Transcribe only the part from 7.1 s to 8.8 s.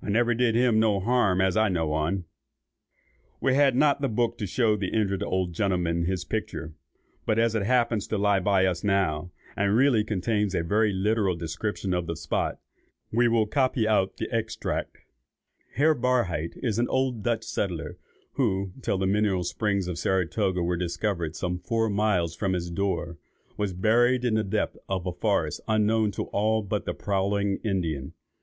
but as it happens to lie by